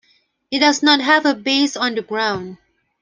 It 0.49 0.57
does 0.61 0.81
not 0.81 0.99
have 0.99 1.27
a 1.27 1.35
base 1.35 1.77
on 1.77 1.93
the 1.93 2.01
ground. 2.01 2.57